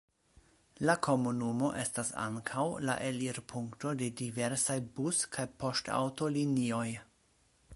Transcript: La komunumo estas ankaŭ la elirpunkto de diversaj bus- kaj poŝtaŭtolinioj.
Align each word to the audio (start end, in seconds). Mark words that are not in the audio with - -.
La 0.89 0.93
komunumo 1.07 1.67
estas 1.81 2.09
ankaŭ 2.21 2.63
la 2.89 2.95
elirpunkto 3.09 3.93
de 3.99 4.09
diversaj 4.23 4.79
bus- 4.97 5.21
kaj 5.37 5.47
poŝtaŭtolinioj. 5.65 6.87